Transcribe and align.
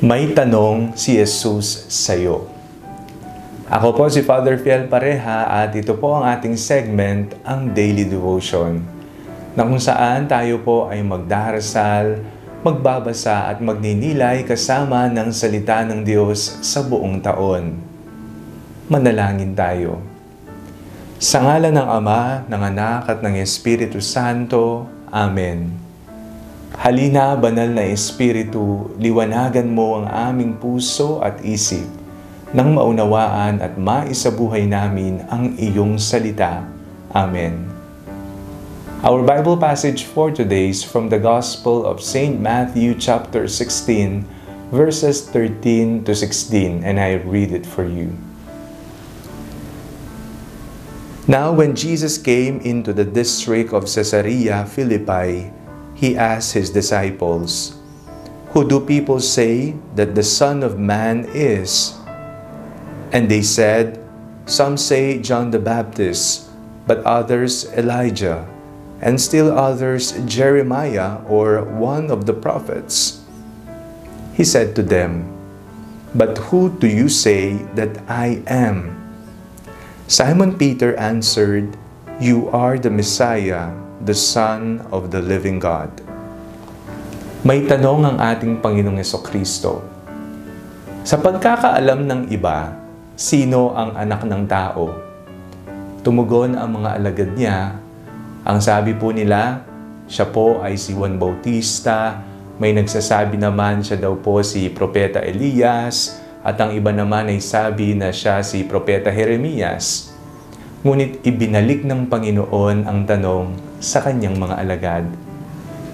May 0.00 0.32
tanong 0.32 0.96
si 0.96 1.20
Jesus 1.20 1.84
sa 1.92 2.16
iyo. 2.16 2.48
Ako 3.68 3.92
po 3.92 4.08
si 4.08 4.24
Father 4.24 4.56
Fiel 4.56 4.88
Pareha 4.88 5.44
at 5.44 5.76
ito 5.76 5.92
po 5.92 6.16
ang 6.16 6.24
ating 6.24 6.56
segment, 6.56 7.36
ang 7.44 7.76
Daily 7.76 8.08
Devotion, 8.08 8.80
na 9.52 9.60
kung 9.60 9.76
saan 9.76 10.24
tayo 10.24 10.64
po 10.64 10.88
ay 10.88 11.04
magdarasal, 11.04 12.16
magbabasa 12.64 13.52
at 13.52 13.60
magninilay 13.60 14.40
kasama 14.48 15.04
ng 15.12 15.36
salita 15.36 15.84
ng 15.84 16.00
Diyos 16.00 16.64
sa 16.64 16.80
buong 16.80 17.20
taon. 17.20 17.76
Manalangin 18.88 19.52
tayo. 19.52 20.00
Sa 21.20 21.44
ngalan 21.44 21.76
ng 21.76 21.88
Ama, 21.92 22.48
ng 22.48 22.62
Anak 22.72 23.04
at 23.04 23.20
ng 23.20 23.36
Espiritu 23.36 24.00
Santo. 24.00 24.88
Amen. 25.12 25.89
Halina, 26.70 27.34
banal 27.34 27.74
na 27.74 27.82
Espiritu, 27.82 28.94
liwanagan 28.94 29.66
mo 29.66 29.98
ang 29.98 30.06
aming 30.06 30.54
puso 30.54 31.18
at 31.18 31.42
isip 31.42 31.82
nang 32.54 32.78
maunawaan 32.78 33.58
at 33.58 33.74
maisabuhay 33.74 34.70
namin 34.70 35.22
ang 35.30 35.54
iyong 35.58 35.98
salita. 35.98 36.62
Amen. 37.10 37.66
Our 39.02 39.26
Bible 39.26 39.58
passage 39.58 40.06
for 40.06 40.30
today 40.30 40.70
is 40.70 40.86
from 40.86 41.10
the 41.10 41.18
Gospel 41.18 41.82
of 41.82 41.98
St. 41.98 42.38
Matthew 42.38 42.94
chapter 42.94 43.50
16, 43.50 44.22
verses 44.70 45.26
13 45.26 46.06
to 46.06 46.14
16, 46.14 46.86
and 46.86 47.02
I 47.02 47.18
read 47.22 47.50
it 47.50 47.66
for 47.66 47.82
you. 47.82 48.14
Now 51.26 51.50
when 51.50 51.74
Jesus 51.74 52.18
came 52.18 52.58
into 52.62 52.94
the 52.94 53.06
district 53.06 53.70
of 53.70 53.86
Caesarea 53.86 54.66
Philippi, 54.66 55.50
he 56.00 56.16
asked 56.16 56.56
his 56.56 56.72
disciples, 56.72 57.76
Who 58.56 58.64
do 58.64 58.80
people 58.80 59.20
say 59.20 59.76
that 60.00 60.16
the 60.16 60.24
Son 60.24 60.64
of 60.64 60.80
Man 60.80 61.28
is? 61.36 61.92
And 63.12 63.28
they 63.28 63.44
said, 63.44 64.00
Some 64.48 64.80
say 64.80 65.20
John 65.20 65.52
the 65.52 65.60
Baptist, 65.60 66.48
but 66.88 67.04
others 67.04 67.68
Elijah, 67.76 68.48
and 69.04 69.20
still 69.20 69.52
others 69.52 70.16
Jeremiah 70.24 71.20
or 71.28 71.68
one 71.68 72.08
of 72.08 72.24
the 72.24 72.32
prophets. 72.32 73.20
He 74.32 74.44
said 74.48 74.72
to 74.80 74.82
them, 74.82 75.28
But 76.16 76.48
who 76.48 76.72
do 76.72 76.88
you 76.88 77.12
say 77.12 77.60
that 77.76 78.00
I 78.08 78.40
am? 78.48 78.96
Simon 80.08 80.56
Peter 80.56 80.96
answered, 80.96 81.76
You 82.16 82.48
are 82.48 82.80
the 82.80 82.90
Messiah, 82.90 83.76
the 84.00 84.16
Son 84.16 84.80
of 84.88 85.12
the 85.12 85.20
living 85.20 85.60
God. 85.60 85.92
May 87.44 87.68
tanong 87.68 88.00
ang 88.08 88.16
ating 88.16 88.64
Panginoong 88.64 89.04
Kristo. 89.20 89.84
Sa 91.04 91.20
pagkakaalam 91.20 92.08
ng 92.08 92.22
iba, 92.32 92.80
sino 93.12 93.76
ang 93.76 93.92
anak 93.96 94.24
ng 94.24 94.42
tao? 94.48 94.88
Tumugon 96.00 96.56
ang 96.56 96.80
mga 96.80 96.96
alagad 96.96 97.30
niya. 97.36 97.76
Ang 98.48 98.58
sabi 98.64 98.96
po 98.96 99.12
nila, 99.12 99.68
siya 100.08 100.24
po 100.32 100.64
ay 100.64 100.80
si 100.80 100.96
Juan 100.96 101.20
Bautista, 101.20 102.24
may 102.56 102.72
nagsasabi 102.72 103.36
naman 103.36 103.84
siya 103.84 104.00
daw 104.00 104.16
po 104.16 104.40
si 104.40 104.72
Propeta 104.72 105.20
Elias, 105.20 106.16
at 106.40 106.56
ang 106.56 106.72
iba 106.72 106.88
naman 106.88 107.28
ay 107.28 107.40
sabi 107.44 107.92
na 107.92 108.16
siya 108.16 108.40
si 108.40 108.64
Propeta 108.64 109.12
Jeremias. 109.12 110.08
Ngunit 110.80 111.20
ibinalik 111.20 111.84
ng 111.84 112.08
Panginoon 112.08 112.88
ang 112.88 113.04
tanong 113.04 113.69
sa 113.80 114.04
kanyang 114.04 114.36
mga 114.36 114.54
alagad. 114.60 115.04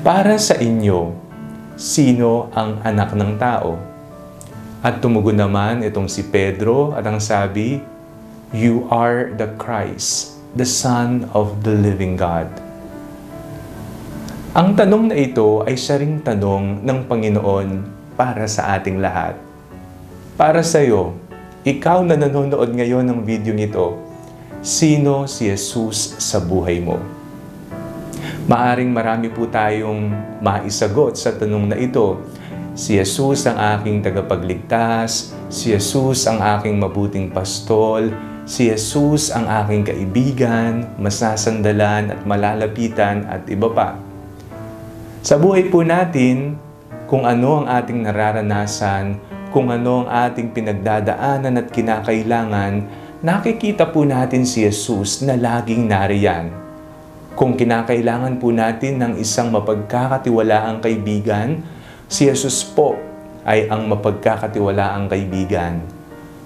Para 0.00 0.40
sa 0.40 0.56
inyo, 0.56 1.12
sino 1.76 2.48
ang 2.56 2.80
anak 2.80 3.12
ng 3.12 3.36
tao? 3.36 3.76
At 4.84 5.04
tumugon 5.04 5.40
naman 5.40 5.84
itong 5.84 6.08
si 6.08 6.24
Pedro 6.24 6.96
at 6.96 7.04
ang 7.04 7.20
sabi, 7.20 7.80
You 8.52 8.88
are 8.88 9.32
the 9.36 9.52
Christ, 9.60 10.36
the 10.56 10.68
Son 10.68 11.28
of 11.36 11.64
the 11.64 11.72
living 11.72 12.16
God. 12.16 12.48
Ang 14.54 14.78
tanong 14.78 15.10
na 15.10 15.16
ito 15.18 15.66
ay 15.66 15.74
siya 15.74 15.98
ring 15.98 16.20
tanong 16.20 16.84
ng 16.84 16.98
Panginoon 17.08 17.68
para 18.14 18.46
sa 18.46 18.76
ating 18.78 19.02
lahat. 19.02 19.34
Para 20.38 20.62
sa 20.62 20.78
iyo, 20.78 21.16
ikaw 21.66 22.04
na 22.06 22.14
nanonood 22.14 22.70
ngayon 22.70 23.02
ng 23.02 23.20
video 23.26 23.50
nito, 23.50 23.98
sino 24.62 25.26
si 25.26 25.50
Jesus 25.50 26.14
sa 26.22 26.38
buhay 26.38 26.78
mo? 26.78 27.23
Maaring 28.44 28.92
marami 28.92 29.32
po 29.32 29.48
tayong 29.48 30.12
maisagot 30.44 31.16
sa 31.16 31.32
tanong 31.32 31.64
na 31.64 31.80
ito. 31.80 32.20
Si 32.76 33.00
Jesus 33.00 33.48
ang 33.48 33.56
aking 33.56 34.04
tagapagligtas, 34.04 35.32
si 35.48 35.72
Jesus 35.72 36.28
ang 36.28 36.44
aking 36.44 36.76
mabuting 36.76 37.32
pastol, 37.32 38.12
si 38.44 38.68
Jesus 38.68 39.32
ang 39.32 39.48
aking 39.48 39.88
kaibigan, 39.88 40.84
masasandalan 41.00 42.12
at 42.12 42.20
malalapitan 42.28 43.24
at 43.32 43.48
iba 43.48 43.72
pa. 43.72 43.96
Sa 45.24 45.40
buhay 45.40 45.72
po 45.72 45.80
natin, 45.80 46.60
kung 47.08 47.24
ano 47.24 47.64
ang 47.64 47.66
ating 47.80 48.04
nararanasan, 48.04 49.24
kung 49.56 49.72
ano 49.72 50.04
ang 50.04 50.28
ating 50.28 50.52
pinagdadaanan 50.52 51.64
at 51.64 51.72
kinakailangan, 51.72 52.84
nakikita 53.24 53.88
po 53.88 54.04
natin 54.04 54.44
si 54.44 54.68
Jesus 54.68 55.24
na 55.24 55.32
laging 55.32 55.88
nariyan 55.88 56.63
kung 57.34 57.58
kinakailangan 57.58 58.38
po 58.38 58.54
natin 58.54 59.02
ng 59.02 59.12
isang 59.18 59.50
mapagkakatiwalaang 59.50 60.78
kaibigan, 60.78 61.66
si 62.06 62.30
Jesus 62.30 62.62
po 62.62 62.94
ay 63.42 63.66
ang 63.66 63.90
mapagkakatiwalaang 63.90 65.10
kaibigan. 65.10 65.82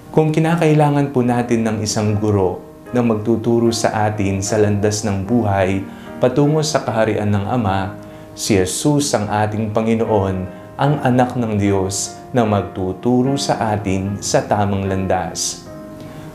Kung 0.09 0.33
kinakailangan 0.33 1.13
po 1.13 1.21
natin 1.21 1.61
ng 1.61 1.77
isang 1.85 2.17
guro 2.17 2.65
na 2.89 3.05
magtuturo 3.05 3.69
sa 3.69 4.09
atin 4.09 4.41
sa 4.41 4.57
landas 4.57 5.05
ng 5.05 5.29
buhay 5.29 5.85
patungo 6.17 6.65
sa 6.65 6.81
kaharian 6.81 7.29
ng 7.29 7.45
Ama, 7.45 7.93
si 8.33 8.57
Jesus 8.57 9.13
ang 9.13 9.29
ating 9.29 9.69
Panginoon, 9.69 10.37
ang 10.73 10.93
anak 11.05 11.37
ng 11.37 11.53
Diyos 11.61 12.17
na 12.33 12.49
magtuturo 12.49 13.37
sa 13.37 13.77
atin 13.77 14.17
sa 14.25 14.41
tamang 14.41 14.89
landas. 14.89 15.68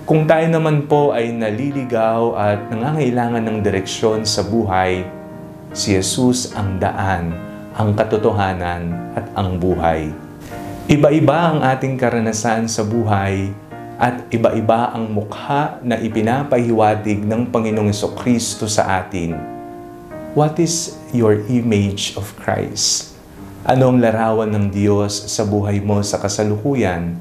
Kung 0.05 0.29
tayo 0.29 0.45
naman 0.53 0.85
po 0.85 1.17
ay 1.17 1.33
naliligaw 1.33 2.37
at 2.37 2.69
nangangailangan 2.69 3.41
ng 3.41 3.59
direksyon 3.65 4.29
sa 4.29 4.45
buhay, 4.45 5.01
si 5.73 5.97
Jesus 5.97 6.53
ang 6.53 6.77
daan, 6.77 7.33
ang 7.73 7.97
katotohanan 7.97 9.17
at 9.17 9.25
ang 9.33 9.57
buhay. 9.57 10.13
Iba-iba 10.93 11.57
ang 11.57 11.65
ating 11.65 11.97
karanasan 11.97 12.69
sa 12.69 12.85
buhay 12.85 13.49
at 13.97 14.29
iba-iba 14.29 14.93
ang 14.93 15.09
mukha 15.09 15.81
na 15.81 15.97
ipinapahiwatig 15.97 17.25
ng 17.25 17.49
Panginoong 17.49 17.97
Kristo 18.13 18.69
sa 18.69 19.01
atin. 19.01 19.33
What 20.37 20.61
is 20.61 21.01
your 21.17 21.41
image 21.49 22.13
of 22.21 22.29
Christ? 22.37 23.17
Anong 23.65 24.05
larawan 24.05 24.53
ng 24.53 24.69
Diyos 24.69 25.33
sa 25.33 25.49
buhay 25.49 25.81
mo 25.81 26.05
sa 26.05 26.21
kasalukuyan? 26.21 27.17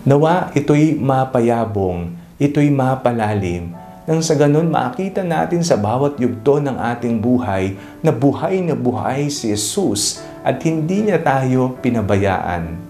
Nawa 0.00 0.48
ito'y 0.56 0.96
mapayabong, 0.96 2.08
ito'y 2.40 2.72
mapalalim, 2.72 3.76
nang 4.08 4.24
sa 4.24 4.32
ganun 4.32 4.72
makita 4.72 5.20
natin 5.20 5.60
sa 5.60 5.76
bawat 5.76 6.16
yugto 6.16 6.56
ng 6.56 6.72
ating 6.72 7.20
buhay 7.20 7.76
na 8.00 8.08
buhay 8.08 8.64
na 8.64 8.72
buhay 8.72 9.28
si 9.28 9.52
Jesus 9.52 10.24
at 10.40 10.56
hindi 10.64 11.04
niya 11.04 11.20
tayo 11.20 11.76
pinabayaan. 11.84 12.80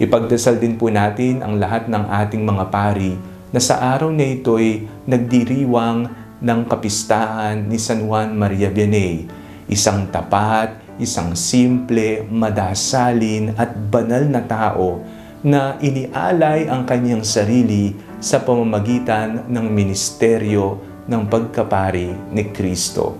Ipagdasal 0.00 0.56
din 0.56 0.80
po 0.80 0.88
natin 0.88 1.44
ang 1.44 1.60
lahat 1.60 1.84
ng 1.92 2.00
ating 2.00 2.40
mga 2.48 2.64
pari 2.72 3.12
na 3.52 3.60
sa 3.60 3.92
araw 3.92 4.08
na 4.08 4.24
ito'y 4.32 4.88
nagdiriwang 5.04 6.08
ng 6.40 6.60
kapistahan 6.64 7.60
ni 7.68 7.76
San 7.76 8.08
Juan 8.08 8.32
Maria 8.32 8.72
Vianney, 8.72 9.28
isang 9.68 10.08
tapat, 10.08 10.80
isang 10.96 11.36
simple, 11.36 12.24
madasalin 12.32 13.52
at 13.60 13.76
banal 13.92 14.24
na 14.24 14.40
tao 14.40 15.20
na 15.42 15.74
inialay 15.82 16.70
ang 16.70 16.86
kanyang 16.86 17.26
sarili 17.26 17.98
sa 18.22 18.38
pamamagitan 18.38 19.50
ng 19.50 19.66
ministeryo 19.66 20.78
ng 21.10 21.22
pagkapari 21.26 22.14
ni 22.30 22.46
Kristo. 22.54 23.18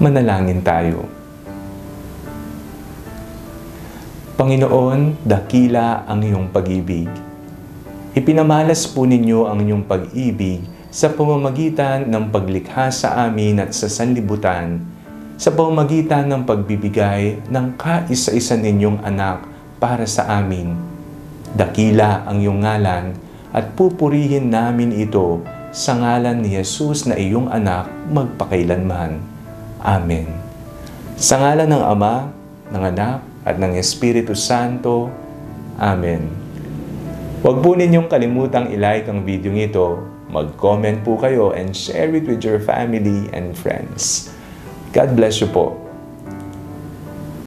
Manalangin 0.00 0.64
tayo. 0.64 1.04
Panginoon, 4.40 5.20
dakila 5.20 6.08
ang 6.08 6.24
iyong 6.24 6.48
pag-ibig. 6.48 7.12
Ipinamalas 8.16 8.88
po 8.88 9.04
ninyo 9.04 9.52
ang 9.52 9.60
inyong 9.60 9.84
pag-ibig 9.84 10.64
sa 10.88 11.12
pamamagitan 11.12 12.08
ng 12.08 12.32
paglikha 12.32 12.88
sa 12.88 13.28
amin 13.28 13.60
at 13.60 13.76
sa 13.76 13.92
sanlibutan, 13.92 14.80
sa 15.36 15.52
pamamagitan 15.52 16.24
ng 16.24 16.48
pagbibigay 16.48 17.36
ng 17.52 17.76
kaisa-isa 17.76 18.56
ninyong 18.56 19.04
anak 19.04 19.49
para 19.82 20.06
sa 20.06 20.28
amin. 20.38 20.76
Dakila 21.56 22.28
ang 22.28 22.38
iyong 22.38 22.62
ngalan 22.62 23.16
at 23.50 23.74
pupurihin 23.74 24.52
namin 24.52 24.94
ito 24.94 25.42
sa 25.74 25.98
ngalan 25.98 26.44
ni 26.44 26.54
Jesus 26.54 27.08
na 27.08 27.18
iyong 27.18 27.50
anak 27.50 27.90
magpakailanman. 28.12 29.18
Amen. 29.82 30.30
Sa 31.18 31.40
ngalan 31.42 31.66
ng 31.66 31.82
Ama, 31.82 32.30
ng 32.70 32.84
Anak, 32.84 33.30
at 33.44 33.56
ng 33.56 33.76
Espiritu 33.76 34.36
Santo. 34.36 35.08
Amen. 35.80 36.28
Huwag 37.40 37.64
po 37.64 37.72
ninyong 37.72 38.06
kalimutang 38.06 38.68
ilike 38.68 39.08
ang 39.08 39.24
video 39.24 39.48
ito, 39.56 40.04
mag-comment 40.28 41.00
po 41.00 41.16
kayo 41.16 41.56
and 41.56 41.72
share 41.72 42.12
it 42.12 42.28
with 42.28 42.44
your 42.44 42.60
family 42.60 43.32
and 43.32 43.56
friends. 43.56 44.28
God 44.92 45.16
bless 45.16 45.40
you 45.40 45.48
po. 45.48 45.89